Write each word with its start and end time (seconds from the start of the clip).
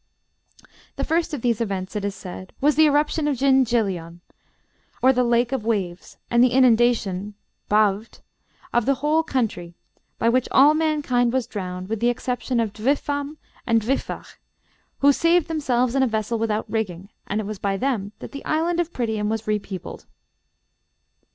"The 0.95 1.03
first 1.03 1.31
of 1.31 1.43
these 1.43 1.61
events," 1.61 1.95
it 1.95 2.03
is 2.03 2.15
said, 2.15 2.53
"was 2.59 2.75
the 2.75 2.87
eruption 2.87 3.27
of 3.27 3.37
Llyn 3.39 3.63
llion, 3.65 4.21
or 5.03 5.13
'the 5.13 5.23
lake 5.23 5.51
of 5.51 5.63
waves,' 5.63 6.17
and 6.31 6.43
the 6.43 6.53
inundation 6.53 7.35
(bawdd) 7.69 8.17
of 8.73 8.87
the 8.87 8.95
whole 8.95 9.21
country, 9.21 9.75
by 10.17 10.27
which 10.27 10.47
all 10.49 10.73
mankind 10.73 11.31
was 11.31 11.45
drowned 11.45 11.87
with 11.87 11.99
the 11.99 12.09
exception 12.09 12.59
of 12.59 12.73
Dwyfam 12.73 13.37
and 13.67 13.79
Dwyfach, 13.79 14.37
who 15.01 15.13
saved 15.13 15.47
themselves 15.47 15.93
in 15.93 16.01
a 16.01 16.07
vessel 16.07 16.39
without 16.39 16.65
rigging, 16.67 17.11
and 17.27 17.39
it 17.39 17.45
was 17.45 17.59
by 17.59 17.77
them 17.77 18.11
that 18.17 18.31
the 18.31 18.43
island 18.43 18.79
of 18.79 18.91
Prydian 18.91 19.29
was 19.29 19.43
repeopled." 19.45 20.07